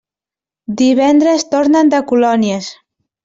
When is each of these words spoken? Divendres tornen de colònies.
Divendres 0.81 1.45
tornen 1.51 1.93
de 1.95 2.01
colònies. 2.13 2.71